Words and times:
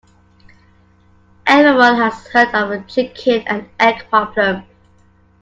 Everyone 1.45 1.95
has 1.97 2.25
heard 2.29 2.55
of 2.55 2.69
the 2.69 2.79
chicken 2.91 3.43
and 3.47 3.69
egg 3.79 4.09
problem. 4.09 4.63